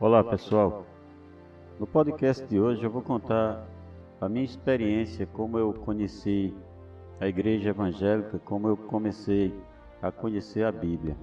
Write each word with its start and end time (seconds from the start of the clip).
Olá 0.00 0.24
pessoal, 0.24 0.84
no 1.78 1.86
podcast 1.86 2.44
de 2.46 2.58
hoje 2.58 2.82
eu 2.82 2.90
vou 2.90 3.00
contar 3.00 3.64
a 4.20 4.28
minha 4.28 4.44
experiência, 4.44 5.24
como 5.24 5.56
eu 5.56 5.72
conheci 5.72 6.52
a 7.20 7.28
igreja 7.28 7.70
evangélica, 7.70 8.40
como 8.40 8.66
eu 8.66 8.76
comecei 8.76 9.54
a 10.02 10.10
conhecer 10.10 10.64
a 10.64 10.72
Bíblia. 10.72 11.16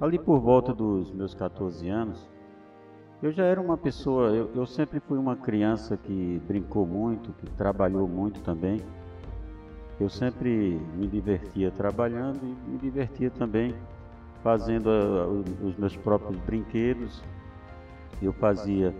Ali 0.00 0.18
por 0.18 0.40
volta 0.40 0.72
dos 0.72 1.12
meus 1.12 1.34
14 1.34 1.86
anos, 1.86 2.26
eu 3.22 3.30
já 3.30 3.44
era 3.44 3.60
uma 3.60 3.76
pessoa, 3.76 4.30
eu, 4.30 4.50
eu 4.54 4.64
sempre 4.66 4.98
fui 4.98 5.18
uma 5.18 5.36
criança 5.36 5.98
que 5.98 6.40
brincou 6.48 6.86
muito, 6.86 7.30
que 7.34 7.46
trabalhou 7.50 8.08
muito 8.08 8.40
também. 8.40 8.80
Eu 10.00 10.08
sempre 10.08 10.80
me 10.96 11.06
divertia 11.06 11.70
trabalhando 11.70 12.40
e 12.42 12.70
me 12.70 12.78
divertia 12.78 13.30
também 13.30 13.74
fazendo 14.44 14.88
uh, 14.88 15.66
os 15.66 15.74
meus 15.76 15.96
próprios 15.96 16.38
brinquedos. 16.42 17.22
Eu 18.22 18.32
fazia 18.34 18.94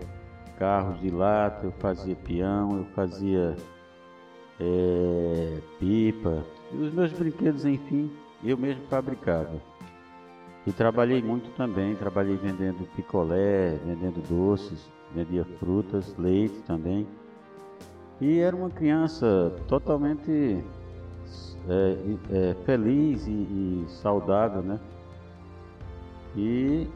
carros 0.57 0.99
de 0.99 1.11
lata, 1.11 1.67
eu 1.67 1.71
fazia 1.73 2.15
peão, 2.15 2.79
eu 2.79 2.85
fazia 2.95 3.55
é, 4.59 5.57
pipa, 5.79 6.43
e 6.73 6.77
os 6.77 6.93
meus 6.93 7.11
brinquedos, 7.13 7.65
enfim, 7.65 8.11
eu 8.43 8.57
mesmo 8.57 8.83
fabricava. 8.89 9.61
E 10.65 10.71
trabalhei 10.71 11.21
muito 11.21 11.49
também, 11.55 11.95
trabalhei 11.95 12.35
vendendo 12.35 12.87
picolé, 12.95 13.77
vendendo 13.85 14.21
doces, 14.27 14.89
vendia 15.13 15.45
frutas, 15.59 16.15
leite 16.17 16.59
também. 16.63 17.05
E 18.19 18.39
era 18.39 18.55
uma 18.55 18.69
criança 18.69 19.53
totalmente 19.67 20.63
é, 21.69 21.97
é, 22.31 22.55
feliz 22.65 23.27
e, 23.27 23.31
e 23.31 23.85
saudável, 23.87 24.63
né? 24.63 24.79
E 26.35 26.87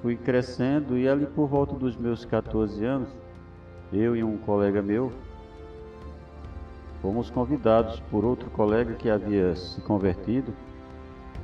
fui 0.00 0.16
crescendo 0.16 0.96
e 0.96 1.08
ali 1.08 1.26
por 1.26 1.46
volta 1.46 1.74
dos 1.74 1.96
meus 1.96 2.24
14 2.24 2.84
anos, 2.84 3.08
eu 3.92 4.16
e 4.16 4.24
um 4.24 4.36
colega 4.38 4.82
meu 4.82 5.12
fomos 7.02 7.30
convidados 7.30 8.00
por 8.10 8.24
outro 8.24 8.50
colega 8.50 8.94
que 8.94 9.08
havia 9.08 9.54
se 9.54 9.80
convertido 9.82 10.52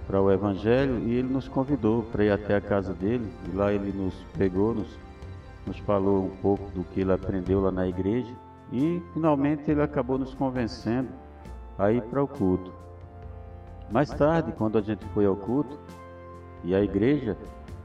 para 0.06 0.20
o 0.20 0.30
Evangelho 0.30 0.98
e 0.98 1.14
ele 1.14 1.32
nos 1.32 1.46
convidou 1.46 2.02
para 2.04 2.24
ir 2.24 2.30
até 2.30 2.56
a 2.56 2.60
casa 2.60 2.92
dele 2.92 3.30
e 3.48 3.56
lá 3.56 3.72
ele 3.72 3.92
nos 3.92 4.14
pegou, 4.36 4.74
nos, 4.74 4.98
nos 5.66 5.78
falou 5.78 6.24
um 6.24 6.36
pouco 6.42 6.68
do 6.72 6.82
que 6.84 7.00
ele 7.00 7.12
aprendeu 7.12 7.60
lá 7.60 7.70
na 7.70 7.86
igreja 7.86 8.34
e 8.72 9.00
finalmente 9.12 9.70
ele 9.70 9.82
acabou 9.82 10.18
nos 10.18 10.34
convencendo 10.34 11.08
a 11.78 11.92
ir 11.92 12.02
para 12.02 12.22
o 12.22 12.26
culto. 12.26 12.72
Mais 13.90 14.10
tarde, 14.10 14.52
quando 14.52 14.78
a 14.78 14.80
gente 14.80 15.04
foi 15.14 15.26
ao 15.26 15.36
culto, 15.36 15.78
e 16.64 16.74
a 16.74 16.80
igreja 16.82 17.36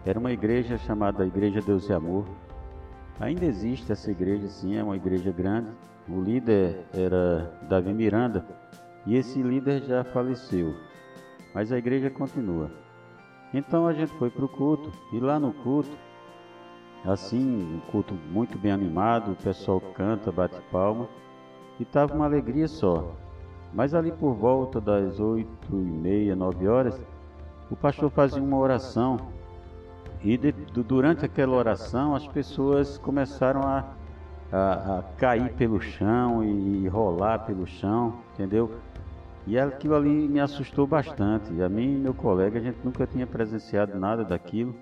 era 0.05 0.19
uma 0.19 0.31
igreja 0.31 0.77
chamada 0.77 1.25
Igreja 1.25 1.61
Deus 1.61 1.89
e 1.89 1.93
Amor. 1.93 2.25
Ainda 3.19 3.45
existe 3.45 3.91
essa 3.91 4.11
igreja, 4.11 4.47
sim, 4.47 4.77
é 4.77 4.83
uma 4.83 4.95
igreja 4.95 5.31
grande. 5.31 5.69
O 6.07 6.21
líder 6.21 6.85
era 6.93 7.51
Davi 7.67 7.93
Miranda 7.93 8.45
e 9.05 9.15
esse 9.15 9.41
líder 9.41 9.81
já 9.83 10.03
faleceu, 10.03 10.73
mas 11.53 11.71
a 11.71 11.77
igreja 11.77 12.09
continua. 12.09 12.71
Então 13.53 13.87
a 13.87 13.93
gente 13.93 14.11
foi 14.13 14.29
para 14.29 14.45
o 14.45 14.49
culto 14.49 14.91
e 15.11 15.19
lá 15.19 15.39
no 15.39 15.51
culto, 15.51 15.97
assim, 17.05 17.75
um 17.75 17.79
culto 17.91 18.13
muito 18.31 18.57
bem 18.57 18.71
animado, 18.71 19.31
o 19.31 19.35
pessoal 19.35 19.81
canta, 19.81 20.31
bate 20.31 20.61
palma 20.71 21.07
e 21.79 21.83
estava 21.83 22.13
uma 22.13 22.25
alegria 22.25 22.67
só. 22.67 23.13
Mas 23.73 23.93
ali 23.93 24.11
por 24.11 24.33
volta 24.33 24.79
das 24.79 25.19
oito 25.19 25.49
e 25.71 25.75
meia, 25.75 26.35
nove 26.35 26.67
horas, 26.67 26.99
o 27.69 27.75
pastor 27.75 28.09
fazia 28.09 28.41
uma 28.41 28.57
oração 28.57 29.17
e 30.23 30.37
de, 30.37 30.51
durante 30.51 31.25
aquela 31.25 31.55
oração 31.55 32.15
as 32.15 32.27
pessoas 32.27 32.97
começaram 32.97 33.61
a, 33.61 33.85
a, 34.51 34.99
a, 34.99 35.03
cair 35.17 35.53
pelo 35.53 35.79
chão 35.79 36.43
e 36.43 36.87
rolar 36.87 37.39
pelo 37.39 37.67
chão, 37.67 38.19
entendeu? 38.33 38.71
E 39.45 39.57
aquilo 39.57 39.95
ali 39.95 40.27
me 40.27 40.39
assustou 40.39 40.85
bastante. 40.85 41.61
A 41.61 41.69
mim 41.69 41.95
e 41.95 41.97
meu 41.97 42.13
colega, 42.13 42.59
a 42.59 42.61
gente 42.61 42.79
nunca 42.83 43.07
tinha 43.07 43.25
presenciado 43.25 43.97
nada 43.97 44.23
daquilo. 44.25 44.75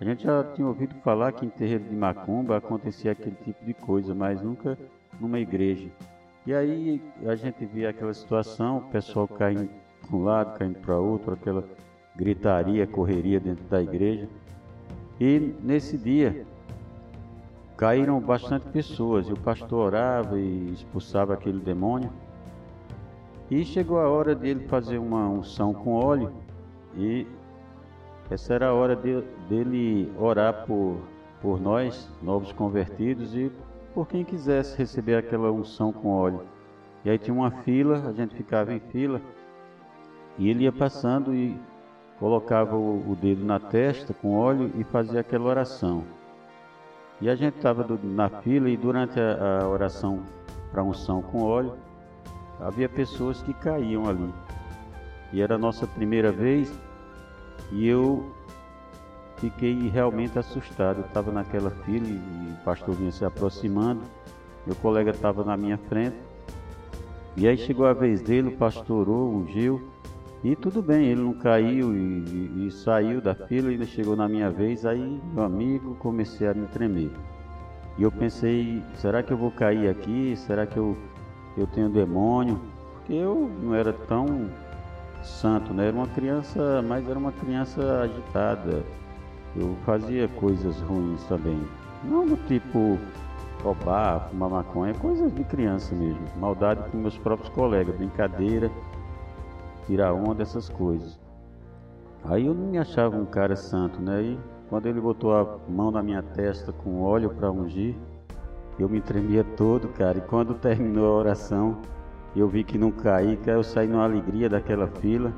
A 0.00 0.04
gente 0.04 0.22
já 0.22 0.44
tinha 0.44 0.66
ouvido 0.66 0.94
falar 1.02 1.32
que 1.32 1.44
em 1.44 1.50
terreiro 1.50 1.84
de 1.84 1.94
macumba 1.94 2.56
acontecia 2.56 3.12
aquele 3.12 3.36
tipo 3.44 3.64
de 3.64 3.74
coisa, 3.74 4.14
mas 4.14 4.40
nunca 4.40 4.78
numa 5.20 5.38
igreja. 5.38 5.90
E 6.46 6.54
aí 6.54 7.02
a 7.26 7.34
gente 7.34 7.66
via 7.66 7.90
aquela 7.90 8.14
situação, 8.14 8.78
o 8.78 8.82
pessoal 8.82 9.28
caindo 9.28 9.68
para 10.00 10.16
um 10.16 10.24
lado, 10.24 10.58
caindo 10.58 10.78
para 10.78 10.96
outro, 10.96 11.34
aquela 11.34 11.62
gritaria, 12.18 12.86
correria 12.86 13.38
dentro 13.38 13.64
da 13.66 13.80
igreja. 13.80 14.28
E 15.20 15.54
nesse 15.62 15.96
dia 15.96 16.44
caíram 17.76 18.20
bastante 18.20 18.66
pessoas 18.68 19.28
e 19.28 19.32
o 19.32 19.38
pastor 19.38 19.86
orava 19.86 20.38
e 20.38 20.72
expulsava 20.72 21.34
aquele 21.34 21.60
demônio. 21.60 22.10
E 23.48 23.64
chegou 23.64 24.00
a 24.00 24.08
hora 24.08 24.34
dele 24.34 24.66
fazer 24.66 24.98
uma 24.98 25.28
unção 25.28 25.72
com 25.72 25.94
óleo 25.94 26.32
e 26.96 27.24
essa 28.30 28.52
era 28.52 28.68
a 28.68 28.74
hora 28.74 28.94
de, 28.94 29.22
dele 29.48 30.12
orar 30.18 30.66
por, 30.66 30.98
por 31.40 31.58
nós, 31.60 32.10
novos 32.22 32.52
convertidos, 32.52 33.34
e 33.34 33.50
por 33.94 34.06
quem 34.06 34.22
quisesse 34.22 34.76
receber 34.76 35.16
aquela 35.16 35.50
unção 35.50 35.92
com 35.92 36.10
óleo. 36.10 36.42
E 37.04 37.10
aí 37.10 37.18
tinha 37.18 37.34
uma 37.34 37.50
fila, 37.50 38.06
a 38.06 38.12
gente 38.12 38.34
ficava 38.34 38.74
em 38.74 38.80
fila, 38.80 39.20
e 40.36 40.50
ele 40.50 40.64
ia 40.64 40.72
passando 40.72 41.34
e 41.34 41.58
colocava 42.18 42.76
o, 42.76 43.16
dedo 43.20 43.44
na 43.44 43.60
testa 43.60 44.12
com 44.12 44.36
óleo 44.36 44.70
e 44.76 44.84
fazia 44.84 45.20
aquela 45.20 45.44
oração. 45.44 46.04
E 47.20 47.28
a 47.28 47.34
gente 47.34 47.56
estava 47.56 47.86
na 48.02 48.28
fila 48.28 48.68
e 48.68 48.76
durante 48.76 49.18
a, 49.18 49.62
a 49.62 49.68
oração 49.68 50.22
para 50.70 50.82
unção 50.82 51.22
com 51.22 51.42
óleo, 51.42 51.74
havia 52.60 52.88
pessoas 52.88 53.42
que 53.42 53.54
caíam 53.54 54.08
ali. 54.08 54.32
E 55.32 55.40
era 55.40 55.54
a 55.54 55.58
nossa 55.58 55.86
primeira 55.86 56.32
vez 56.32 56.72
e 57.72 57.86
eu 57.86 58.32
fiquei 59.36 59.88
realmente 59.88 60.38
assustado. 60.38 60.98
Eu 60.98 61.06
estava 61.06 61.30
naquela 61.32 61.70
fila 61.70 62.06
e 62.06 62.52
o 62.52 62.64
pastor 62.64 62.94
vinha 62.94 63.12
se 63.12 63.24
aproximando, 63.24 64.02
meu 64.66 64.76
colega 64.76 65.10
estava 65.10 65.44
na 65.44 65.56
minha 65.56 65.78
frente. 65.78 66.16
E 67.36 67.46
aí 67.46 67.56
chegou 67.56 67.86
a 67.86 67.92
vez 67.92 68.20
dele, 68.20 68.48
o 68.48 68.56
pastor 68.56 69.08
orou, 69.08 69.32
ungiu. 69.32 69.80
E 70.44 70.54
tudo 70.54 70.80
bem, 70.80 71.06
ele 71.06 71.20
não 71.20 71.34
caiu 71.34 71.92
e, 71.92 71.98
e, 71.98 72.66
e 72.66 72.70
saiu 72.70 73.20
da 73.20 73.34
fila, 73.34 73.70
ainda 73.70 73.84
chegou 73.84 74.14
na 74.14 74.28
minha 74.28 74.50
vez, 74.50 74.86
aí 74.86 75.20
meu 75.34 75.42
amigo 75.42 75.96
comecei 75.96 76.46
a 76.46 76.54
me 76.54 76.66
tremer. 76.66 77.10
E 77.98 78.04
eu 78.04 78.12
pensei, 78.12 78.80
será 78.94 79.20
que 79.20 79.32
eu 79.32 79.36
vou 79.36 79.50
cair 79.50 79.88
aqui? 79.88 80.36
Será 80.36 80.64
que 80.64 80.76
eu, 80.76 80.96
eu 81.56 81.66
tenho 81.66 81.88
demônio? 81.88 82.60
Porque 82.94 83.12
eu 83.14 83.50
não 83.60 83.74
era 83.74 83.92
tão 83.92 84.48
santo, 85.24 85.74
né? 85.74 85.88
Era 85.88 85.96
uma 85.96 86.06
criança, 86.06 86.80
mas 86.86 87.08
era 87.08 87.18
uma 87.18 87.32
criança 87.32 88.02
agitada. 88.02 88.84
Eu 89.56 89.76
fazia 89.84 90.28
coisas 90.28 90.80
ruins 90.82 91.20
também. 91.24 91.60
Não 92.04 92.24
do 92.24 92.36
tipo 92.46 92.96
roubar, 93.64 94.28
fumar 94.30 94.50
maconha, 94.50 94.94
coisas 94.94 95.34
de 95.34 95.42
criança 95.42 95.92
mesmo. 95.96 96.22
Maldade 96.38 96.88
com 96.90 96.98
meus 96.98 97.18
próprios 97.18 97.48
colegas, 97.48 97.96
brincadeira 97.96 98.70
tirar 99.88 100.12
onda, 100.12 100.42
essas 100.42 100.68
coisas. 100.68 101.18
Aí 102.24 102.46
eu 102.46 102.54
não 102.54 102.66
me 102.66 102.78
achava 102.78 103.16
um 103.16 103.24
cara 103.24 103.56
santo, 103.56 104.00
né? 104.00 104.22
E 104.22 104.38
quando 104.68 104.86
ele 104.86 105.00
botou 105.00 105.34
a 105.34 105.58
mão 105.66 105.90
na 105.90 106.02
minha 106.02 106.22
testa 106.22 106.72
com 106.72 107.02
óleo 107.02 107.30
para 107.30 107.50
ungir, 107.50 107.96
eu 108.78 108.88
me 108.88 109.00
tremia 109.00 109.42
todo, 109.56 109.88
cara. 109.88 110.18
E 110.18 110.20
quando 110.20 110.54
terminou 110.54 111.06
a 111.06 111.18
oração, 111.18 111.78
eu 112.36 112.46
vi 112.46 112.62
que 112.62 112.76
não 112.76 112.90
caí, 112.90 113.36
que 113.38 113.48
eu 113.48 113.64
saí 113.64 113.88
numa 113.88 114.04
alegria 114.04 114.48
daquela 114.48 114.86
fila. 114.86 115.32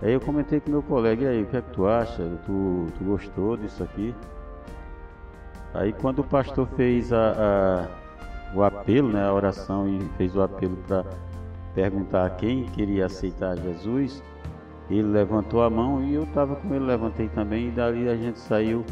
Aí 0.00 0.12
eu 0.12 0.20
comentei 0.20 0.60
com 0.60 0.70
meu 0.70 0.82
colega, 0.82 1.24
e 1.24 1.28
aí, 1.28 1.42
o 1.42 1.46
que 1.46 1.56
é 1.56 1.62
que 1.62 1.70
tu 1.72 1.86
acha? 1.86 2.22
Tu, 2.46 2.86
tu 2.98 3.04
gostou 3.04 3.56
disso 3.56 3.82
aqui? 3.82 4.14
Aí 5.74 5.92
quando 5.92 6.20
o 6.20 6.24
pastor 6.24 6.68
fez 6.76 7.12
a, 7.12 7.88
a, 8.52 8.56
o 8.56 8.62
apelo, 8.62 9.08
né, 9.08 9.24
a 9.24 9.32
oração 9.32 9.88
e 9.88 10.00
fez 10.16 10.36
o 10.36 10.42
apelo 10.42 10.76
para 10.86 11.04
perguntar 11.74 12.26
a 12.26 12.30
quem 12.30 12.64
queria 12.64 13.06
aceitar 13.06 13.56
Jesus, 13.56 14.22
ele 14.90 15.08
levantou 15.08 15.62
a 15.62 15.70
mão 15.70 16.02
e 16.02 16.14
eu 16.14 16.24
estava 16.24 16.56
com 16.56 16.74
ele, 16.74 16.84
levantei 16.84 17.28
também, 17.28 17.68
e 17.68 17.70
dali 17.70 18.08
a 18.08 18.16
gente 18.16 18.38
saiu 18.38 18.84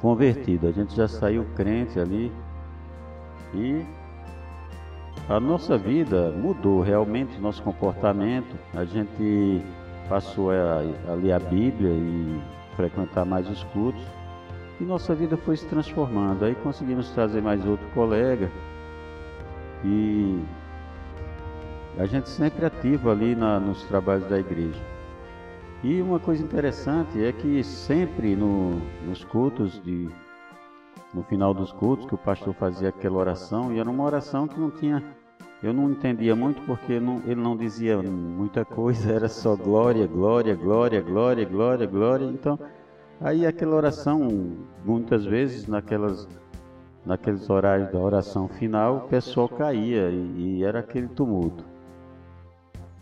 convertido, 0.00 0.68
a 0.68 0.72
gente 0.72 0.94
já 0.94 1.06
saiu 1.06 1.44
crente 1.54 1.98
ali. 1.98 2.32
E 3.54 3.84
a 5.28 5.38
nossa 5.38 5.76
vida 5.76 6.30
mudou 6.30 6.80
realmente, 6.80 7.38
nosso 7.38 7.62
comportamento, 7.62 8.56
a 8.74 8.84
gente 8.84 9.62
passou 10.08 10.50
a, 10.50 10.82
a 11.10 11.14
ler 11.14 11.32
a 11.32 11.38
Bíblia 11.38 11.90
e 11.90 12.40
frequentar 12.76 13.24
mais 13.24 13.48
os 13.48 13.62
cultos. 13.64 14.02
E 14.80 14.84
nossa 14.84 15.14
vida 15.14 15.36
foi 15.36 15.56
se 15.56 15.66
transformando. 15.66 16.44
Aí 16.44 16.54
conseguimos 16.54 17.10
trazer 17.10 17.42
mais 17.42 17.64
outro 17.66 17.86
colega. 17.94 18.48
E 19.84 20.40
a 21.96 22.06
gente 22.06 22.28
sempre 22.28 22.66
ativo 22.66 23.10
ali 23.10 23.34
na, 23.34 23.58
nos 23.58 23.82
trabalhos 23.84 24.28
da 24.28 24.38
igreja. 24.38 24.80
E 25.82 26.02
uma 26.02 26.18
coisa 26.18 26.42
interessante 26.42 27.24
é 27.24 27.32
que 27.32 27.62
sempre 27.62 28.34
no, 28.34 28.80
nos 29.06 29.24
cultos 29.24 29.80
de 29.82 30.08
no 31.14 31.22
final 31.22 31.54
dos 31.54 31.72
cultos 31.72 32.06
que 32.06 32.14
o 32.14 32.18
pastor 32.18 32.52
fazia 32.54 32.90
aquela 32.90 33.16
oração 33.16 33.72
e 33.72 33.78
era 33.78 33.88
uma 33.88 34.04
oração 34.04 34.46
que 34.46 34.60
não 34.60 34.70
tinha 34.70 35.02
eu 35.60 35.72
não 35.72 35.90
entendia 35.90 36.36
muito 36.36 36.62
porque 36.62 37.00
não, 37.00 37.20
ele 37.26 37.40
não 37.40 37.56
dizia 37.56 38.00
muita 38.00 38.64
coisa, 38.64 39.12
era 39.12 39.28
só 39.28 39.56
glória, 39.56 40.06
glória, 40.06 40.54
glória, 40.54 41.00
glória, 41.00 41.44
glória, 41.44 41.86
glória. 41.86 42.24
Então, 42.26 42.58
aí 43.20 43.44
aquela 43.44 43.74
oração, 43.74 44.56
muitas 44.84 45.24
vezes 45.24 45.66
naquelas, 45.66 46.28
naqueles 47.04 47.50
horários 47.50 47.90
da 47.90 47.98
oração 47.98 48.46
final, 48.46 48.98
o 48.98 49.08
pessoal 49.08 49.48
caía 49.48 50.10
e, 50.10 50.58
e 50.58 50.64
era 50.64 50.78
aquele 50.78 51.08
tumulto. 51.08 51.64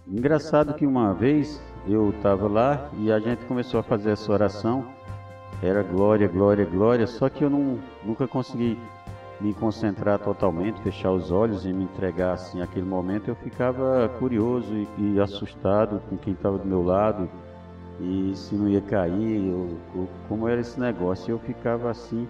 Engraçado 0.09 0.75
que 0.75 0.87
uma 0.87 1.13
vez 1.13 1.61
eu 1.89 2.11
estava 2.11 2.47
lá 2.47 2.89
e 2.97 3.11
a 3.11 3.19
gente 3.19 3.45
começou 3.47 3.81
a 3.81 3.83
fazer 3.83 4.11
essa 4.11 4.33
oração, 4.33 4.87
era 5.61 5.83
glória, 5.83 6.29
glória, 6.29 6.65
glória, 6.65 7.09
só 7.09 7.29
que 7.29 7.43
eu 7.43 7.51
não, 7.51 7.81
nunca 8.05 8.29
consegui 8.29 8.79
me 9.41 9.53
concentrar 9.53 10.21
totalmente, 10.21 10.81
fechar 10.81 11.11
os 11.11 11.33
olhos 11.33 11.67
e 11.67 11.73
me 11.73 11.85
entregar 11.85 12.35
assim 12.35 12.63
aquele 12.63 12.87
momento, 12.87 13.27
eu 13.29 13.35
ficava 13.35 14.09
curioso 14.21 14.73
e, 14.73 14.89
e 14.99 15.21
assustado 15.21 16.01
com 16.09 16.17
quem 16.17 16.35
estava 16.35 16.57
do 16.57 16.65
meu 16.65 16.85
lado 16.85 17.29
e 18.01 18.33
se 18.37 18.55
não 18.55 18.69
ia 18.69 18.81
cair, 18.81 19.53
ou, 19.53 20.09
como 20.29 20.47
era 20.47 20.61
esse 20.61 20.79
negócio. 20.79 21.33
Eu 21.33 21.39
ficava 21.41 21.91
assim, 21.91 22.29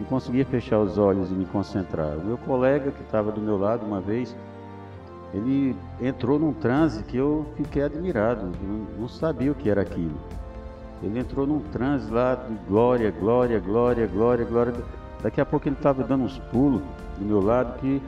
não 0.00 0.06
conseguia 0.06 0.46
fechar 0.46 0.78
os 0.78 0.96
olhos 0.96 1.30
e 1.30 1.34
me 1.34 1.44
concentrar. 1.44 2.16
O 2.16 2.24
meu 2.24 2.38
colega 2.38 2.90
que 2.90 3.02
estava 3.02 3.30
do 3.30 3.40
meu 3.40 3.58
lado 3.58 3.84
uma 3.84 4.00
vez, 4.00 4.34
ele 5.32 5.76
entrou 6.00 6.38
num 6.38 6.52
transe 6.52 7.02
que 7.04 7.16
eu 7.16 7.46
fiquei 7.56 7.82
admirado, 7.82 8.50
não, 8.98 9.08
sabia 9.08 9.52
o 9.52 9.54
que 9.54 9.68
era 9.68 9.82
aquilo. 9.82 10.18
Ele 11.02 11.18
entrou 11.18 11.46
num 11.46 11.60
transe 11.60 12.10
lá 12.10 12.34
de 12.34 12.54
glória, 12.66 13.10
glória, 13.10 13.60
glória, 13.60 14.06
glória, 14.06 14.44
glória. 14.44 14.74
Daqui 15.22 15.40
a 15.40 15.46
pouco 15.46 15.68
ele 15.68 15.76
estava 15.76 16.02
dando 16.02 16.24
uns 16.24 16.38
pulos 16.38 16.80
do 17.18 17.24
meu 17.24 17.40
lado 17.40 17.78
que 17.78 18.00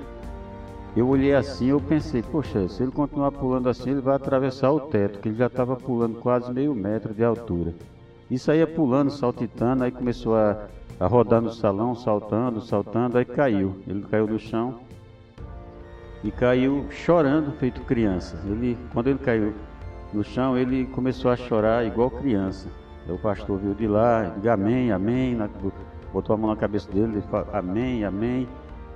eu 0.96 1.06
olhei 1.08 1.34
assim, 1.34 1.66
eu 1.66 1.80
pensei, 1.80 2.22
poxa, 2.22 2.68
se 2.68 2.82
ele 2.82 2.90
continuar 2.90 3.30
pulando 3.30 3.68
assim, 3.68 3.90
ele 3.90 4.00
vai 4.00 4.16
atravessar 4.16 4.72
o 4.72 4.80
teto, 4.80 5.20
que 5.20 5.28
ele 5.28 5.36
já 5.36 5.46
estava 5.46 5.76
pulando 5.76 6.18
quase 6.18 6.52
meio 6.52 6.74
metro 6.74 7.14
de 7.14 7.22
altura. 7.22 7.74
Isso 8.28 8.50
aí 8.50 8.58
ia 8.58 8.66
pulando, 8.66 9.10
saltitando, 9.10 9.84
aí 9.84 9.92
começou 9.92 10.34
a, 10.34 10.66
a 10.98 11.06
rodar 11.06 11.40
no 11.40 11.52
salão, 11.52 11.94
saltando, 11.94 12.60
saltando, 12.60 13.18
aí 13.18 13.24
caiu. 13.24 13.76
Ele 13.86 14.02
caiu 14.02 14.26
no 14.26 14.38
chão 14.38 14.80
e 16.22 16.30
caiu 16.30 16.86
chorando, 16.90 17.52
feito 17.52 17.80
criança. 17.82 18.38
Ele, 18.46 18.76
quando 18.92 19.08
ele 19.08 19.18
caiu 19.18 19.54
no 20.12 20.22
chão, 20.22 20.56
ele 20.56 20.86
começou 20.86 21.30
a 21.30 21.36
chorar 21.36 21.86
igual 21.86 22.10
criança. 22.10 22.68
Aí 23.06 23.14
o 23.14 23.18
pastor 23.18 23.58
viu 23.58 23.74
de 23.74 23.86
lá, 23.86 24.24
diga 24.36 24.54
amém, 24.54 24.92
amém, 24.92 25.38
botou 26.12 26.34
a 26.34 26.36
mão 26.36 26.50
na 26.50 26.56
cabeça 26.56 26.90
dele, 26.90 27.14
ele 27.14 27.22
falou 27.22 27.48
amém, 27.52 28.04
amém. 28.04 28.46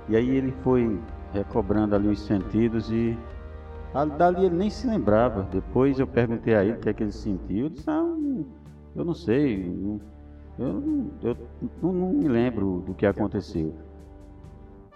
E 0.07 0.15
aí 0.15 0.29
ele 0.29 0.53
foi 0.63 0.99
recobrando 1.33 1.95
ali 1.95 2.07
os 2.07 2.21
sentidos 2.21 2.91
e 2.91 3.17
dali 4.17 4.45
ele 4.45 4.55
nem 4.55 4.69
se 4.69 4.87
lembrava. 4.87 5.47
Depois 5.51 5.99
eu 5.99 6.05
perguntei 6.05 6.53
a 6.53 6.63
ele 6.63 6.73
o 6.73 6.79
que 6.79 6.89
é 6.89 6.93
que 6.93 7.03
ele 7.03 7.11
sentiu. 7.11 7.65
Ele 7.65 7.69
disse, 7.69 7.89
ah, 7.89 8.15
eu 8.95 9.03
não 9.03 9.13
sei, 9.15 9.99
eu, 10.59 11.01
eu 11.23 11.37
não 11.81 12.13
me 12.13 12.27
lembro 12.27 12.83
do 12.85 12.93
que 12.93 13.05
aconteceu. 13.05 13.73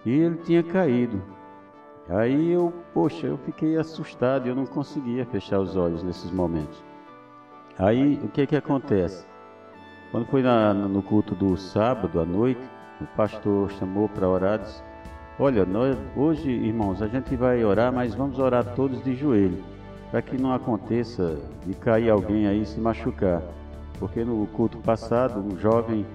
E 0.05 0.11
ele 0.11 0.37
tinha 0.37 0.63
caído. 0.63 1.21
Aí 2.09 2.51
eu, 2.51 2.73
poxa, 2.91 3.27
eu 3.27 3.37
fiquei 3.37 3.77
assustado, 3.77 4.47
eu 4.47 4.55
não 4.55 4.65
conseguia 4.65 5.25
fechar 5.25 5.59
os 5.59 5.75
olhos 5.75 6.01
nesses 6.01 6.31
momentos. 6.31 6.83
Aí 7.77 8.19
o 8.23 8.27
que 8.29 8.47
que 8.47 8.55
acontece? 8.55 9.25
Quando 10.11 10.25
foi 10.25 10.41
na, 10.41 10.73
no 10.73 11.03
culto 11.03 11.35
do 11.35 11.55
sábado 11.55 12.19
à 12.19 12.25
noite, 12.25 12.61
o 12.99 13.05
pastor 13.15 13.69
chamou 13.73 14.09
para 14.09 14.27
orar, 14.27 14.57
disse, 14.57 14.81
olha, 15.39 15.63
nós, 15.65 15.95
hoje, 16.15 16.49
irmãos, 16.49 16.99
a 16.99 17.07
gente 17.07 17.35
vai 17.35 17.63
orar, 17.63 17.93
mas 17.93 18.15
vamos 18.15 18.39
orar 18.39 18.73
todos 18.73 19.03
de 19.03 19.15
joelho, 19.15 19.63
para 20.09 20.23
que 20.23 20.35
não 20.35 20.51
aconteça 20.51 21.37
de 21.63 21.75
cair 21.75 22.09
alguém 22.09 22.47
aí 22.47 22.63
e 22.63 22.65
se 22.65 22.79
machucar. 22.79 23.43
Porque 23.99 24.23
no 24.23 24.47
culto 24.47 24.79
passado, 24.79 25.39
um 25.39 25.55
jovem 25.59 26.07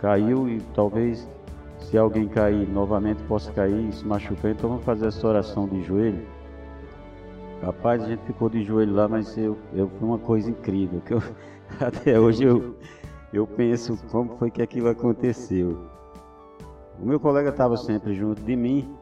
caiu 0.00 0.48
e 0.48 0.60
talvez 0.74 1.28
se 1.80 1.96
alguém 1.96 2.28
cair 2.28 2.68
novamente 2.68 3.22
possa 3.24 3.52
cair 3.52 3.88
e 3.88 3.92
se 3.92 4.04
machucar, 4.04 4.50
então 4.50 4.70
vamos 4.70 4.84
fazer 4.84 5.06
essa 5.06 5.26
oração 5.26 5.66
de 5.68 5.82
joelho. 5.82 6.26
Rapaz, 7.62 8.02
a 8.02 8.08
gente 8.08 8.22
ficou 8.24 8.48
de 8.48 8.62
joelho 8.62 8.94
lá, 8.94 9.08
mas 9.08 9.36
eu, 9.36 9.56
eu 9.72 9.88
foi 9.88 10.08
uma 10.08 10.18
coisa 10.18 10.50
incrível, 10.50 11.00
que 11.00 11.14
eu, 11.14 11.22
até 11.80 12.18
hoje 12.18 12.44
eu, 12.44 12.76
eu 13.32 13.46
penso 13.46 13.98
como 14.10 14.36
foi 14.38 14.50
que 14.50 14.62
aquilo 14.62 14.88
aconteceu. 14.88 15.86
O 17.00 17.06
meu 17.06 17.18
colega 17.18 17.50
estava 17.50 17.76
sempre 17.76 18.14
junto 18.14 18.42
de 18.42 18.56
mim, 18.56 18.96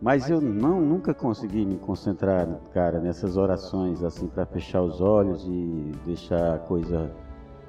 mas 0.00 0.28
eu 0.28 0.40
não 0.40 0.80
nunca 0.80 1.14
consegui 1.14 1.64
me 1.64 1.76
concentrar, 1.76 2.46
cara, 2.72 3.00
nessas 3.00 3.36
orações 3.36 4.02
assim 4.02 4.26
para 4.26 4.44
fechar 4.44 4.82
os 4.82 5.00
olhos 5.00 5.46
e 5.46 5.92
deixar 6.04 6.56
a 6.56 6.58
coisa 6.58 7.10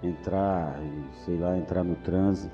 entrar, 0.03 0.79
sei 1.23 1.37
lá, 1.37 1.57
entrar 1.57 1.83
no 1.83 1.95
transe. 1.95 2.49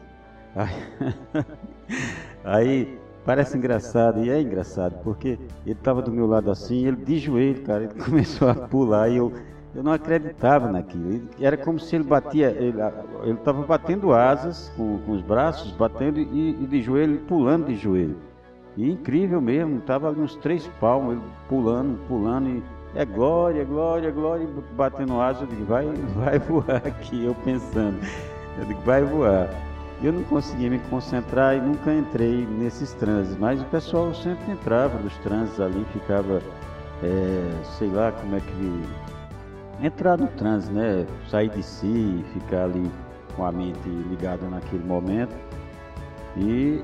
Aí, 2.44 2.68
aí, 2.68 3.00
parece 3.26 3.58
engraçado, 3.58 4.24
e 4.24 4.30
é 4.30 4.42
engraçado, 4.42 5.02
porque 5.04 5.40
ele 5.66 5.72
estava 5.78 6.02
do 6.02 6.12
meu 6.12 6.28
lado 6.28 6.52
assim, 6.52 6.86
ele 6.86 6.98
de 6.98 7.20
joelho, 7.20 7.62
cara, 7.64 7.86
ele 7.86 7.94
começou 8.04 8.50
a 8.50 8.56
pular 8.56 9.10
e 9.10 9.18
eu, 9.18 9.32
eu 9.74 9.82
não 9.82 9.94
acreditava 9.94 10.70
naquilo. 10.70 11.30
Era 11.40 11.56
como 11.56 11.80
se 11.80 11.96
ele 11.96 12.04
batia, 12.04 12.50
ele 12.50 12.82
estava 13.32 13.64
batendo 13.64 14.14
asas 14.14 14.72
com, 14.76 15.00
com, 15.00 15.12
os 15.14 15.22
braços, 15.22 15.72
batendo 15.72 16.20
e, 16.20 16.52
e, 16.62 16.68
de 16.68 16.82
joelho, 16.82 17.20
pulando 17.28 17.68
de 17.68 17.76
joelho. 17.76 18.18
E 18.76 18.90
incrível 18.90 19.40
mesmo, 19.40 19.80
estava 19.80 20.10
ali 20.10 20.20
uns 20.20 20.36
três 20.38 20.68
palmos, 20.80 21.14
ele 21.14 21.22
pulando, 21.48 21.98
pulando 22.08 22.50
e 22.50 22.64
é 22.94 23.06
glória, 23.06 23.64
glória, 23.64 24.12
glória, 24.12 24.48
batendo 24.76 25.22
asas, 25.22 25.44
eu 25.44 25.48
digo, 25.48 25.66
vai, 25.66 25.86
vai 26.16 26.40
voar 26.40 26.76
aqui, 26.86 27.24
eu 27.24 27.36
pensando. 27.36 27.98
Eu 28.60 28.66
digo, 28.66 28.82
vai 28.82 29.02
voar. 29.02 29.71
Eu 30.04 30.12
não 30.12 30.24
conseguia 30.24 30.68
me 30.68 30.80
concentrar 30.80 31.56
e 31.56 31.62
nunca 31.62 31.94
entrei 31.94 32.48
nesses 32.48 32.92
transes, 32.94 33.38
mas 33.38 33.62
o 33.62 33.66
pessoal 33.66 34.12
sempre 34.16 34.52
entrava 34.52 34.98
nos 34.98 35.16
transes 35.18 35.60
ali, 35.60 35.86
ficava, 35.94 36.42
é, 37.04 37.64
sei 37.78 37.88
lá 37.90 38.12
como 38.12 38.36
é 38.36 38.40
que. 38.40 38.84
Entrar 39.86 40.18
no 40.18 40.28
transe, 40.28 40.72
né? 40.72 41.06
Sair 41.30 41.50
de 41.50 41.62
si, 41.62 42.24
ficar 42.34 42.66
ali 42.66 42.92
com 43.36 43.46
a 43.46 43.52
mente 43.52 43.88
ligada 43.88 44.48
naquele 44.48 44.84
momento. 44.84 45.36
E 46.36 46.84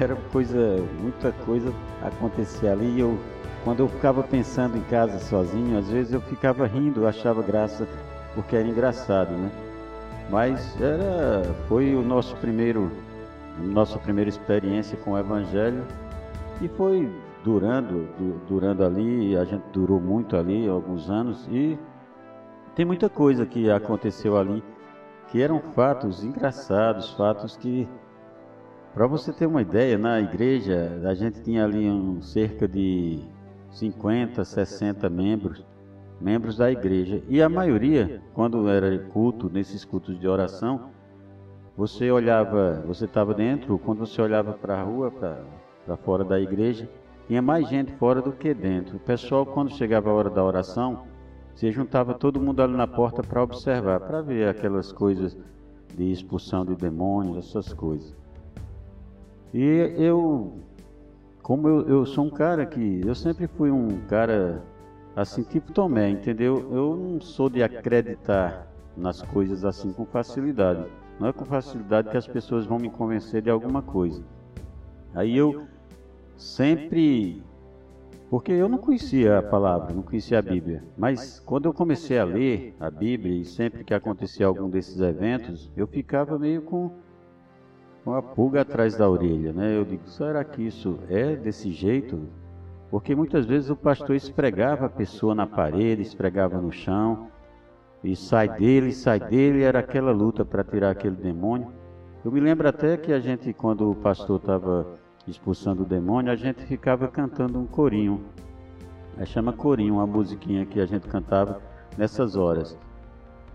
era 0.00 0.14
coisa, 0.30 0.76
muita 1.00 1.32
coisa 1.44 1.72
acontecia 2.02 2.72
ali. 2.72 2.96
E 2.96 3.00
eu, 3.00 3.18
quando 3.64 3.80
eu 3.80 3.88
ficava 3.88 4.22
pensando 4.22 4.76
em 4.76 4.82
casa 4.82 5.18
sozinho, 5.18 5.78
às 5.78 5.88
vezes 5.88 6.12
eu 6.12 6.20
ficava 6.20 6.66
rindo, 6.66 7.06
achava 7.06 7.42
graça, 7.42 7.86
porque 8.34 8.54
era 8.56 8.68
engraçado, 8.68 9.32
né? 9.32 9.50
Mas 10.30 10.80
era, 10.80 11.42
foi 11.66 11.94
o 11.94 12.02
nosso 12.02 12.36
primeiro, 12.36 12.90
nossa 13.58 13.98
primeira 13.98 14.30
experiência 14.30 14.96
com 14.98 15.12
o 15.12 15.18
Evangelho. 15.18 15.84
E 16.60 16.68
foi 16.68 17.10
durando, 17.42 18.08
durando 18.46 18.84
ali, 18.84 19.36
a 19.36 19.44
gente 19.44 19.64
durou 19.72 20.00
muito 20.00 20.36
ali, 20.36 20.68
alguns 20.68 21.10
anos. 21.10 21.48
E 21.50 21.76
tem 22.76 22.84
muita 22.84 23.08
coisa 23.08 23.44
que 23.44 23.70
aconteceu 23.70 24.36
ali 24.36 24.62
que 25.30 25.40
eram 25.40 25.60
fatos 25.74 26.24
engraçados, 26.24 27.10
fatos 27.12 27.56
que, 27.56 27.88
para 28.92 29.06
você 29.06 29.32
ter 29.32 29.46
uma 29.46 29.62
ideia, 29.62 29.96
na 29.96 30.20
igreja 30.20 31.00
a 31.04 31.14
gente 31.14 31.40
tinha 31.42 31.64
ali 31.64 31.88
um, 31.88 32.20
cerca 32.20 32.66
de 32.66 33.20
50, 33.70 34.44
60 34.44 35.08
membros 35.08 35.64
membros 36.20 36.56
da 36.56 36.70
igreja. 36.70 37.22
E 37.28 37.42
a 37.42 37.48
maioria, 37.48 38.20
quando 38.34 38.68
era 38.68 38.98
culto, 38.98 39.48
nesses 39.48 39.84
cultos 39.84 40.18
de 40.18 40.28
oração, 40.28 40.90
você 41.76 42.10
olhava, 42.10 42.82
você 42.86 43.06
estava 43.06 43.32
dentro, 43.32 43.78
quando 43.78 44.00
você 44.00 44.20
olhava 44.20 44.52
para 44.52 44.80
a 44.80 44.82
rua, 44.82 45.10
para 45.10 45.96
fora 45.96 46.22
da 46.22 46.38
igreja, 46.38 46.88
tinha 47.26 47.40
mais 47.40 47.68
gente 47.68 47.92
fora 47.92 48.20
do 48.20 48.32
que 48.32 48.52
dentro. 48.52 48.96
O 48.96 49.00
pessoal, 49.00 49.46
quando 49.46 49.70
chegava 49.70 50.10
a 50.10 50.12
hora 50.12 50.28
da 50.28 50.44
oração, 50.44 51.04
se 51.54 51.70
juntava 51.70 52.12
todo 52.14 52.40
mundo 52.40 52.62
ali 52.62 52.76
na 52.76 52.86
porta 52.86 53.22
para 53.22 53.42
observar, 53.42 54.00
para 54.00 54.20
ver 54.20 54.48
aquelas 54.48 54.92
coisas 54.92 55.36
de 55.96 56.10
expulsão 56.10 56.64
de 56.64 56.74
demônios, 56.74 57.48
essas 57.48 57.72
coisas. 57.72 58.14
E 59.52 59.94
eu, 59.96 60.58
como 61.42 61.68
eu, 61.68 61.88
eu 61.88 62.06
sou 62.06 62.24
um 62.24 62.30
cara 62.30 62.66
que, 62.66 63.00
eu 63.04 63.14
sempre 63.14 63.46
fui 63.46 63.70
um 63.70 64.00
cara 64.08 64.62
assim, 65.14 65.42
tipo 65.42 65.72
Tomé, 65.72 66.10
entendeu? 66.10 66.68
Eu 66.72 66.96
não 66.96 67.20
sou 67.20 67.48
de 67.50 67.62
acreditar 67.62 68.66
nas 68.96 69.22
coisas 69.22 69.64
assim 69.64 69.92
com 69.92 70.04
facilidade. 70.06 70.86
Não 71.18 71.28
é 71.28 71.32
com 71.32 71.44
facilidade 71.44 72.08
que 72.10 72.16
as 72.16 72.26
pessoas 72.26 72.66
vão 72.66 72.78
me 72.78 72.90
convencer 72.90 73.42
de 73.42 73.50
alguma 73.50 73.82
coisa. 73.82 74.22
Aí 75.14 75.36
eu 75.36 75.66
sempre 76.36 77.44
Porque 78.30 78.52
eu 78.52 78.68
não 78.68 78.78
conhecia 78.78 79.38
a 79.38 79.42
palavra, 79.42 79.92
não 79.92 80.02
conhecia 80.02 80.38
a 80.38 80.42
Bíblia. 80.42 80.84
Mas 80.96 81.40
quando 81.40 81.66
eu 81.66 81.74
comecei 81.74 82.16
a 82.18 82.24
ler 82.24 82.76
a 82.78 82.88
Bíblia 82.88 83.34
e 83.40 83.44
sempre 83.44 83.84
que 83.84 83.92
acontecia 83.92 84.46
algum 84.46 84.70
desses 84.70 85.00
eventos, 85.00 85.70
eu 85.76 85.86
ficava 85.86 86.38
meio 86.38 86.62
com 86.62 86.92
uma 88.06 88.22
pulga 88.22 88.60
atrás 88.62 88.96
da 88.96 89.08
orelha, 89.10 89.52
né? 89.52 89.76
Eu 89.76 89.84
digo, 89.84 90.08
será 90.08 90.44
que 90.44 90.62
isso 90.62 90.98
é 91.08 91.34
desse 91.36 91.72
jeito? 91.72 92.28
Porque 92.90 93.14
muitas 93.14 93.46
vezes 93.46 93.70
o 93.70 93.76
pastor 93.76 94.16
esfregava 94.16 94.86
a 94.86 94.90
pessoa 94.90 95.34
na 95.34 95.46
parede, 95.46 96.02
esfregava 96.02 96.60
no 96.60 96.72
chão, 96.72 97.28
e 98.02 98.16
sai 98.16 98.48
dele, 98.48 98.92
sai 98.92 99.20
dele, 99.20 99.62
era 99.62 99.78
aquela 99.78 100.10
luta 100.10 100.44
para 100.44 100.64
tirar 100.64 100.90
aquele 100.90 101.16
demônio. 101.16 101.70
Eu 102.24 102.32
me 102.32 102.40
lembro 102.40 102.68
até 102.68 102.96
que 102.96 103.12
a 103.12 103.20
gente, 103.20 103.52
quando 103.52 103.90
o 103.90 103.94
pastor 103.94 104.40
estava 104.40 104.98
expulsando 105.26 105.82
o 105.82 105.86
demônio, 105.86 106.32
a 106.32 106.36
gente 106.36 106.64
ficava 106.66 107.06
cantando 107.08 107.58
um 107.58 107.66
corinho. 107.66 108.24
Aí 109.16 109.26
chama 109.26 109.52
corinho, 109.52 109.94
uma 109.94 110.06
musiquinha 110.06 110.66
que 110.66 110.80
a 110.80 110.86
gente 110.86 111.06
cantava 111.06 111.60
nessas 111.96 112.36
horas. 112.36 112.76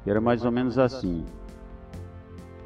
Era 0.06 0.22
mais 0.22 0.46
ou 0.46 0.51
menos 0.51 0.77
assim. 0.77 1.25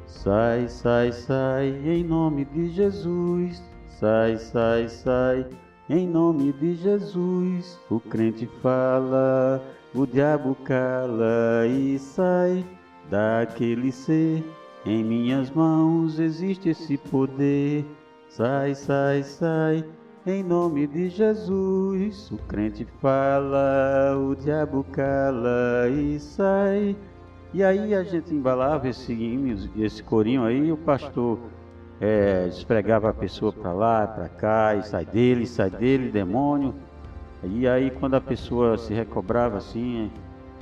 Sai, 0.06 0.68
sai, 0.68 1.12
sai, 1.12 1.68
em 1.84 2.04
nome 2.04 2.44
de 2.44 2.68
Jesus. 2.70 3.62
Sai, 3.86 4.36
sai, 4.36 4.88
sai, 4.88 5.46
em 5.90 6.06
nome 6.06 6.52
de 6.52 6.76
Jesus. 6.76 7.78
O 7.90 7.98
crente 7.98 8.48
fala, 8.62 9.60
o 9.92 10.06
diabo 10.06 10.54
cala 10.64 11.66
e 11.66 11.98
sai 11.98 12.64
daquele 13.10 13.90
ser. 13.90 14.44
Em 14.86 15.02
minhas 15.02 15.50
mãos 15.50 16.20
existe 16.20 16.68
esse 16.68 16.96
poder. 16.96 17.84
Sai, 18.28 18.76
sai, 18.76 19.24
sai, 19.24 19.84
em 20.24 20.44
nome 20.44 20.86
de 20.86 21.08
Jesus. 21.08 22.30
O 22.30 22.38
crente 22.38 22.86
fala, 23.02 24.16
o 24.16 24.36
diabo 24.36 24.84
cala 24.92 25.88
e 25.90 26.20
sai. 26.20 26.96
E 27.52 27.64
aí 27.64 27.96
a 27.96 28.04
gente 28.04 28.32
embalava 28.32 28.88
esse, 28.88 29.12
esse 29.76 30.04
corinho 30.04 30.44
aí, 30.44 30.70
o 30.70 30.76
pastor 30.76 31.36
é, 32.00 32.46
despregava 32.46 33.10
a 33.10 33.14
pessoa 33.14 33.52
para 33.52 33.72
lá, 33.72 34.06
para 34.06 34.28
cá, 34.28 34.74
e 34.74 34.82
sai 34.82 35.04
dele, 35.04 35.46
sai 35.46 35.70
dele, 35.70 36.10
demônio. 36.10 36.74
E 37.44 37.68
aí 37.68 37.90
quando 37.90 38.14
a 38.14 38.20
pessoa 38.20 38.78
se 38.78 38.94
recobrava 38.94 39.58
assim 39.58 40.10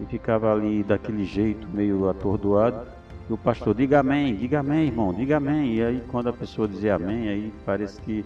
e 0.00 0.04
ficava 0.06 0.52
ali 0.52 0.82
daquele 0.82 1.24
jeito, 1.24 1.68
meio 1.68 2.08
atordoado, 2.08 2.86
e 3.28 3.32
o 3.32 3.36
pastor, 3.36 3.74
diga 3.74 4.00
amém, 4.00 4.34
diga 4.34 4.60
amém, 4.60 4.86
irmão, 4.86 5.12
diga 5.12 5.36
amém. 5.36 5.74
E 5.74 5.84
aí 5.84 6.02
quando 6.08 6.28
a 6.28 6.32
pessoa 6.32 6.66
dizia 6.66 6.96
amém, 6.96 7.28
aí 7.28 7.54
parece 7.64 8.00
que 8.00 8.24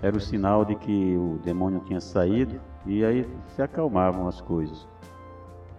era 0.00 0.16
o 0.16 0.20
sinal 0.20 0.64
de 0.64 0.74
que 0.74 1.16
o 1.16 1.38
demônio 1.44 1.80
tinha 1.86 2.00
saído 2.00 2.60
e 2.86 3.04
aí 3.04 3.28
se 3.54 3.62
acalmavam 3.62 4.28
as 4.28 4.40
coisas. 4.40 4.86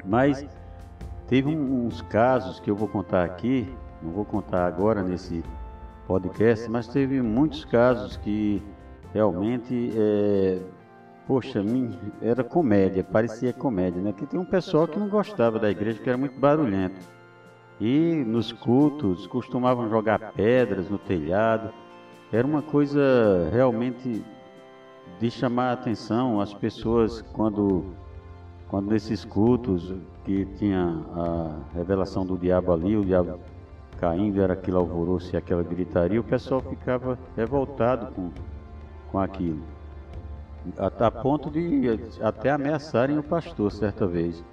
Mas 0.04 0.46
teve 1.28 1.50
uns 1.56 2.02
casos 2.04 2.60
que 2.60 2.70
eu 2.70 2.76
vou 2.76 2.88
contar 2.88 3.24
aqui, 3.24 3.68
não 4.04 4.12
vou 4.12 4.26
contar 4.26 4.66
agora 4.66 5.02
nesse 5.02 5.44
podcast, 6.08 6.70
mas 6.70 6.88
teve 6.88 7.22
muitos 7.22 7.66
casos 7.66 8.18
que 8.18 8.62
realmente, 9.14 9.92
é, 9.96 10.60
poxa, 11.28 11.64
era 12.22 12.44
comédia, 12.44 13.04
parecia 13.04 13.54
comédia, 13.54 14.02
né? 14.02 14.14
Que 14.14 14.26
tem 14.26 14.40
um 14.40 14.46
pessoal 14.46 14.88
que 14.88 15.00
não 15.00 15.08
gostava 15.08 15.60
da 15.60 15.70
igreja, 15.70 16.02
que 16.02 16.10
era 16.10 16.18
muito 16.18 16.40
barulhento. 16.40 17.00
E 17.80 18.24
nos 18.26 18.52
cultos 18.52 19.28
costumavam 19.28 19.90
jogar 19.90 20.32
pedras 20.34 20.90
no 20.90 20.98
telhado. 20.98 21.74
Era 22.32 22.46
uma 22.46 22.62
coisa 22.62 23.50
realmente 23.52 24.24
de 25.20 25.32
chamar 25.32 25.70
a 25.70 25.74
atenção 25.74 26.40
as 26.40 26.54
pessoas 26.54 27.22
quando 27.22 27.86
quando 28.68 28.90
nesses 28.90 29.24
cultos 29.24 29.94
que 30.24 30.46
tinha 30.58 31.06
a 31.14 31.60
revelação 31.76 32.26
do 32.26 32.36
diabo 32.36 32.74
ali, 32.74 32.98
o 32.98 33.06
diabo 33.06 33.40
caindo, 34.00 34.42
era 34.42 34.54
aquele 34.54 34.78
alvoroço 34.78 35.34
e 35.34 35.38
aquela 35.38 35.64
gritaria, 35.64 36.20
o 36.20 36.24
pessoal 36.24 36.62
ficava 36.62 37.18
revoltado 37.36 38.14
com, 38.14 38.32
com 39.12 39.20
aquilo. 39.20 39.64
A, 40.78 40.88
a 41.08 41.12
ponto 41.12 41.50
de 41.50 42.00
até 42.22 42.50
ameaçarem 42.52 43.18
o 43.18 43.24
pastor 43.24 43.72
certa 43.72 44.08
vez. 44.08 44.44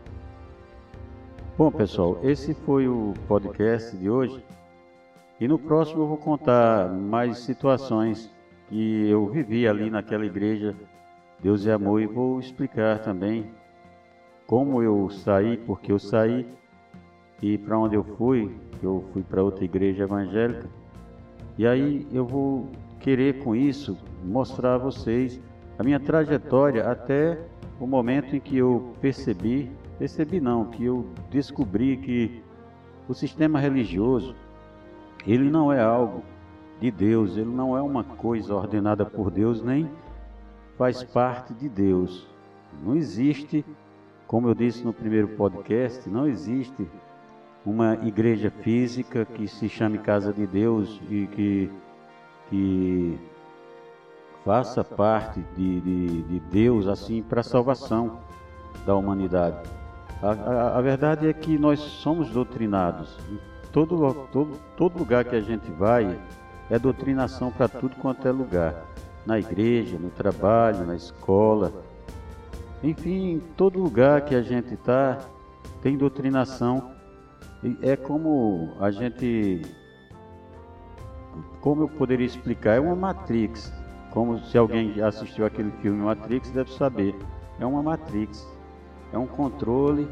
Bom, 1.56 1.70
pessoal, 1.70 2.18
esse 2.22 2.54
foi 2.54 2.88
o 2.88 3.14
podcast 3.28 3.96
de 3.96 4.08
hoje. 4.08 4.44
E 5.40 5.48
no 5.48 5.58
próximo 5.58 6.02
eu 6.02 6.06
vou 6.06 6.16
contar 6.16 6.88
mais 6.88 7.38
situações 7.38 8.30
que 8.68 9.08
eu 9.08 9.26
vivi 9.26 9.66
ali 9.66 9.90
naquela 9.90 10.24
igreja 10.24 10.74
Deus 11.42 11.66
é 11.66 11.72
Amor 11.72 12.00
e 12.00 12.06
vou 12.06 12.38
explicar 12.38 13.00
também 13.00 13.50
como 14.46 14.80
eu 14.80 15.10
saí, 15.10 15.56
porque 15.56 15.90
eu 15.90 15.98
saí 15.98 16.46
e 17.42 17.58
para 17.58 17.78
onde 17.78 17.96
eu 17.96 18.04
fui. 18.04 18.54
Eu 18.82 19.04
fui 19.12 19.22
para 19.22 19.42
outra 19.42 19.64
igreja 19.64 20.04
evangélica. 20.04 20.68
E 21.58 21.66
aí 21.66 22.06
eu 22.12 22.24
vou 22.24 22.68
querer 22.98 23.42
com 23.42 23.54
isso 23.54 23.98
mostrar 24.24 24.76
a 24.76 24.78
vocês 24.78 25.40
a 25.78 25.82
minha 25.82 26.00
trajetória 26.00 26.88
até 26.88 27.38
o 27.78 27.86
momento 27.86 28.34
em 28.34 28.40
que 28.40 28.56
eu 28.56 28.94
percebi 29.00 29.70
Percebi 30.02 30.40
não, 30.40 30.64
que 30.64 30.84
eu 30.84 31.06
descobri 31.30 31.96
que 31.96 32.42
o 33.08 33.14
sistema 33.14 33.60
religioso, 33.60 34.34
ele 35.24 35.48
não 35.48 35.72
é 35.72 35.80
algo 35.80 36.24
de 36.80 36.90
Deus, 36.90 37.36
ele 37.36 37.50
não 37.50 37.76
é 37.76 37.80
uma 37.80 38.02
coisa 38.02 38.52
ordenada 38.52 39.06
por 39.06 39.30
Deus, 39.30 39.62
nem 39.62 39.88
faz 40.76 41.04
parte 41.04 41.54
de 41.54 41.68
Deus. 41.68 42.26
Não 42.82 42.96
existe, 42.96 43.64
como 44.26 44.48
eu 44.48 44.54
disse 44.56 44.84
no 44.84 44.92
primeiro 44.92 45.28
podcast, 45.28 46.10
não 46.10 46.26
existe 46.26 46.84
uma 47.64 47.94
igreja 48.02 48.50
física 48.50 49.24
que 49.24 49.46
se 49.46 49.68
chame 49.68 49.98
Casa 49.98 50.32
de 50.32 50.46
Deus 50.46 51.00
e 51.08 51.26
que, 51.26 51.70
que 52.50 53.18
faça 54.44 54.82
parte 54.82 55.40
de, 55.56 55.80
de, 55.80 56.22
de 56.22 56.40
Deus 56.40 56.86
assim 56.88 57.22
para 57.22 57.40
a 57.40 57.44
salvação 57.44 58.18
da 58.84 58.96
humanidade. 58.96 59.58
A, 60.22 60.30
a, 60.30 60.78
a, 60.78 60.80
verdade 60.80 61.28
é 61.28 61.32
que 61.32 61.58
nós 61.58 61.80
somos 61.80 62.30
doutrinados. 62.30 63.16
Todo, 63.72 64.26
todo, 64.32 64.58
todo 64.76 64.98
lugar 64.98 65.24
que 65.24 65.34
a 65.34 65.40
gente 65.40 65.70
vai 65.70 66.18
é 66.70 66.78
doutrinação 66.78 67.50
para 67.50 67.68
tudo 67.68 67.96
quanto 67.96 68.26
é 68.26 68.32
lugar. 68.32 68.74
Na 69.24 69.38
igreja, 69.38 69.98
no 69.98 70.10
trabalho, 70.10 70.84
na 70.84 70.96
escola. 70.96 71.72
Enfim, 72.82 73.34
em 73.34 73.40
todo 73.56 73.78
lugar 73.78 74.22
que 74.22 74.34
a 74.34 74.42
gente 74.42 74.74
está, 74.74 75.18
tem 75.80 75.96
doutrinação. 75.96 76.91
É 77.82 77.96
como 77.96 78.72
a 78.80 78.90
gente. 78.90 79.62
Como 81.60 81.84
eu 81.84 81.88
poderia 81.88 82.26
explicar? 82.26 82.76
É 82.76 82.80
uma 82.80 82.96
Matrix. 82.96 83.72
Como 84.10 84.38
se 84.40 84.58
alguém 84.58 85.00
assistiu 85.00 85.46
aquele 85.46 85.70
filme 85.80 86.02
Matrix, 86.02 86.50
deve 86.50 86.72
saber. 86.72 87.14
É 87.58 87.64
uma 87.64 87.82
Matrix 87.82 88.46
é 89.12 89.18
um 89.18 89.26
controle, 89.26 90.08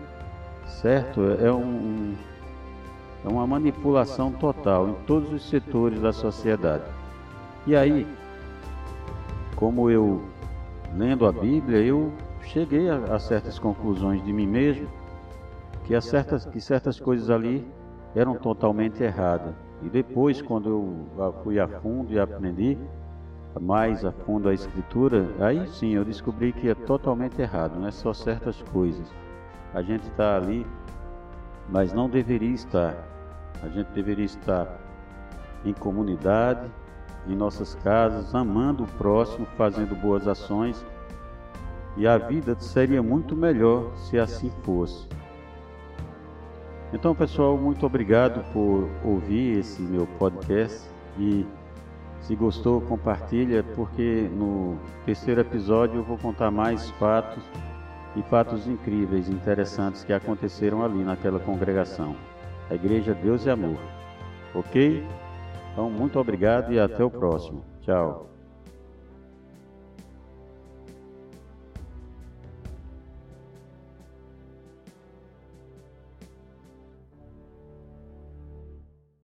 certo? 0.66 1.22
É, 1.40 1.50
um, 1.50 2.14
é 3.24 3.28
uma 3.28 3.46
manipulação 3.46 4.30
total 4.32 4.90
em 4.90 4.94
todos 5.06 5.32
os 5.32 5.48
setores 5.48 6.00
da 6.00 6.12
sociedade. 6.12 6.84
E 7.66 7.74
aí, 7.74 8.06
como 9.56 9.90
eu 9.90 10.22
lendo 10.94 11.26
a 11.26 11.32
Bíblia, 11.32 11.78
eu 11.78 12.12
cheguei 12.42 12.90
a, 12.90 12.96
a 13.14 13.18
certas 13.18 13.58
conclusões 13.58 14.22
de 14.24 14.32
mim 14.32 14.46
mesmo, 14.46 14.86
que, 15.84 15.98
certas, 16.00 16.46
que 16.46 16.60
certas 16.60 17.00
coisas 17.00 17.30
ali 17.30 17.66
eram 18.14 18.34
totalmente 18.34 19.02
erradas. 19.02 19.54
E 19.82 19.88
depois, 19.88 20.42
quando 20.42 20.68
eu 21.16 21.34
fui 21.42 21.58
a 21.58 21.66
fundo 21.66 22.12
e 22.12 22.20
aprendi, 22.20 22.78
mais 23.58 24.04
a 24.04 24.12
fundo 24.12 24.48
a 24.48 24.54
escritura, 24.54 25.26
aí 25.40 25.66
sim 25.68 25.94
eu 25.94 26.04
descobri 26.04 26.52
que 26.52 26.68
é 26.68 26.74
totalmente 26.74 27.40
errado, 27.40 27.78
não 27.78 27.88
é 27.88 27.90
só 27.90 28.12
certas 28.12 28.62
coisas. 28.62 29.10
A 29.74 29.82
gente 29.82 30.02
está 30.08 30.36
ali, 30.36 30.66
mas 31.68 31.92
não 31.92 32.08
deveria 32.08 32.54
estar. 32.54 32.94
A 33.62 33.68
gente 33.68 33.88
deveria 33.88 34.24
estar 34.24 34.78
em 35.64 35.72
comunidade, 35.72 36.70
em 37.26 37.34
nossas 37.34 37.74
casas, 37.76 38.34
amando 38.34 38.84
o 38.84 38.86
próximo, 38.86 39.46
fazendo 39.56 39.94
boas 39.94 40.26
ações. 40.26 40.84
E 41.96 42.06
a 42.06 42.18
vida 42.18 42.56
seria 42.58 43.02
muito 43.02 43.36
melhor 43.36 43.94
se 43.96 44.18
assim 44.18 44.50
fosse. 44.62 45.08
Então, 46.92 47.14
pessoal, 47.14 47.56
muito 47.56 47.86
obrigado 47.86 48.44
por 48.52 48.88
ouvir 49.04 49.58
esse 49.58 49.80
meu 49.80 50.06
podcast 50.18 50.88
e 51.18 51.46
se 52.20 52.34
gostou, 52.34 52.80
compartilha, 52.80 53.62
porque 53.74 54.28
no 54.32 54.76
terceiro 55.06 55.40
episódio 55.40 55.98
eu 56.00 56.04
vou 56.04 56.18
contar 56.18 56.50
mais 56.50 56.90
fatos 56.92 57.42
e 58.16 58.22
fatos 58.22 58.66
incríveis, 58.66 59.28
interessantes 59.28 60.02
que 60.02 60.12
aconteceram 60.12 60.84
ali 60.84 61.04
naquela 61.04 61.38
congregação. 61.38 62.16
A 62.68 62.74
Igreja 62.74 63.14
Deus 63.14 63.46
e 63.46 63.50
Amor. 63.50 63.78
Ok? 64.54 65.06
Então, 65.72 65.88
muito 65.90 66.18
obrigado 66.18 66.72
e 66.72 66.80
até 66.80 67.04
o 67.04 67.10
próximo. 67.10 67.64
Tchau. 67.82 68.29